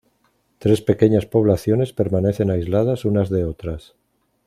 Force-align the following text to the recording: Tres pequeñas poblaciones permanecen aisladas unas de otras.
Tres 0.57 0.81
pequeñas 0.81 1.27
poblaciones 1.27 1.93
permanecen 1.93 2.49
aisladas 2.49 3.05
unas 3.05 3.29
de 3.29 3.43
otras. 3.45 3.93